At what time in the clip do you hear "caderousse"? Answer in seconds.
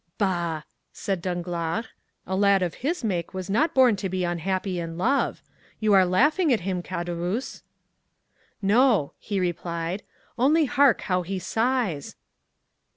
6.81-7.61